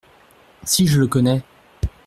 Si 0.63 0.87
je 0.87 0.99
le 0.99 1.05
connais! 1.05 1.43